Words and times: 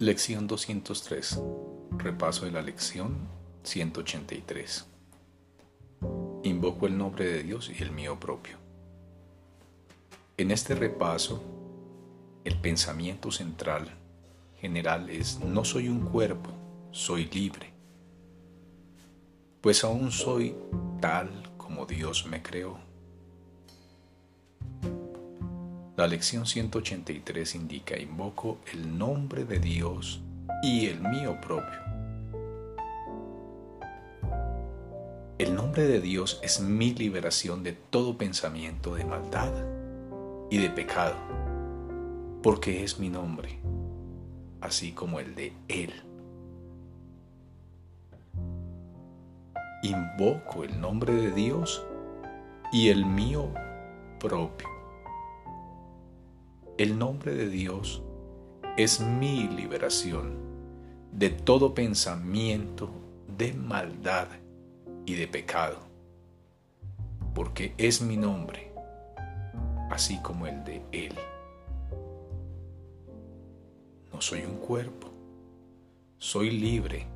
Lección 0.00 0.46
203. 0.46 1.42
Repaso 1.98 2.46
de 2.46 2.52
la 2.52 2.62
lección 2.62 3.18
183. 3.64 4.86
Invoco 6.42 6.86
el 6.86 6.96
nombre 6.96 7.26
de 7.26 7.42
Dios 7.42 7.70
y 7.70 7.82
el 7.82 7.92
mío 7.92 8.18
propio. 8.18 8.56
En 10.38 10.52
este 10.52 10.74
repaso, 10.74 11.44
el 12.44 12.58
pensamiento 12.62 13.30
central 13.30 13.90
general 14.58 15.10
es 15.10 15.38
no 15.40 15.66
soy 15.66 15.90
un 15.90 16.00
cuerpo, 16.00 16.48
soy 16.92 17.26
libre, 17.26 17.70
pues 19.60 19.84
aún 19.84 20.12
soy 20.12 20.56
tal 21.02 21.52
como 21.58 21.84
Dios 21.84 22.24
me 22.24 22.42
creó. 22.42 22.89
La 25.96 26.06
lección 26.06 26.46
183 26.46 27.54
indica, 27.56 27.98
invoco 27.98 28.58
el 28.72 28.96
nombre 28.96 29.44
de 29.44 29.58
Dios 29.58 30.22
y 30.62 30.86
el 30.86 31.00
mío 31.00 31.38
propio. 31.40 31.78
El 35.38 35.54
nombre 35.54 35.84
de 35.84 36.00
Dios 36.00 36.38
es 36.42 36.60
mi 36.60 36.94
liberación 36.94 37.62
de 37.64 37.72
todo 37.72 38.16
pensamiento 38.16 38.94
de 38.94 39.04
maldad 39.04 39.52
y 40.50 40.58
de 40.58 40.70
pecado, 40.70 41.16
porque 42.42 42.84
es 42.84 42.98
mi 42.98 43.08
nombre, 43.08 43.58
así 44.60 44.92
como 44.92 45.18
el 45.18 45.34
de 45.34 45.52
Él. 45.68 45.92
Invoco 49.82 50.62
el 50.64 50.80
nombre 50.80 51.14
de 51.14 51.32
Dios 51.32 51.84
y 52.72 52.90
el 52.90 53.04
mío 53.04 53.52
propio. 54.18 54.79
El 56.80 56.98
nombre 56.98 57.34
de 57.34 57.50
Dios 57.50 58.02
es 58.78 59.00
mi 59.00 59.46
liberación 59.48 60.32
de 61.12 61.28
todo 61.28 61.74
pensamiento 61.74 62.88
de 63.36 63.52
maldad 63.52 64.28
y 65.04 65.14
de 65.14 65.28
pecado, 65.28 65.76
porque 67.34 67.74
es 67.76 68.00
mi 68.00 68.16
nombre, 68.16 68.72
así 69.90 70.22
como 70.22 70.46
el 70.46 70.64
de 70.64 70.82
Él. 70.90 71.14
No 74.10 74.22
soy 74.22 74.46
un 74.46 74.56
cuerpo, 74.56 75.08
soy 76.16 76.50
libre, 76.50 77.06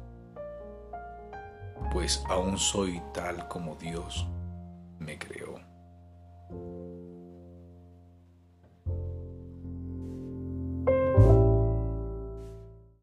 pues 1.91 2.23
aún 2.29 2.59
soy 2.59 3.01
tal 3.15 3.49
como 3.49 3.77
Dios 3.77 4.27
me 4.99 5.19
creó. 5.19 5.59